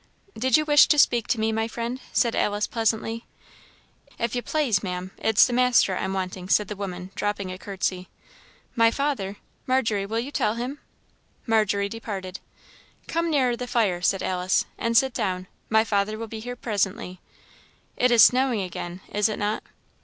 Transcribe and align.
"Did 0.35 0.57
you 0.57 0.65
wish 0.65 0.87
to 0.87 0.97
speak 0.97 1.27
to 1.27 1.39
me, 1.39 1.51
my 1.51 1.67
friend?" 1.67 1.99
said 2.11 2.35
Alice, 2.35 2.65
pleasantly. 2.65 3.27
"If 4.17 4.33
ye 4.33 4.41
plase, 4.41 4.81
Maam, 4.81 5.11
it 5.19 5.35
the 5.35 5.53
master 5.53 5.95
I'm 5.95 6.11
wanting," 6.11 6.49
said 6.49 6.69
the 6.69 6.75
woman, 6.75 7.11
dropping 7.13 7.51
a 7.51 7.59
courtesy. 7.59 8.09
"My 8.75 8.89
father? 8.89 9.37
Margery, 9.67 10.07
will 10.07 10.17
you 10.17 10.31
tell 10.31 10.55
him?" 10.55 10.79
Margery 11.45 11.87
departed. 11.87 12.39
"Come 13.07 13.29
nearer 13.29 13.55
the 13.55 13.67
fire," 13.67 14.01
said 14.01 14.23
Alice, 14.23 14.65
"and 14.75 14.97
sit 14.97 15.13
down; 15.13 15.45
my 15.69 15.83
father 15.83 16.17
will 16.17 16.25
be 16.25 16.39
here 16.39 16.55
presently. 16.55 17.19
It 17.95 18.09
is 18.09 18.23
snowing 18.23 18.61
again, 18.63 19.01
is 19.13 19.29
it 19.29 19.37
not?" 19.37 19.61